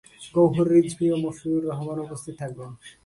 [0.35, 2.69] গওহর রিজভী ও মসিউর রহমান উপস্থিত থাকবেন।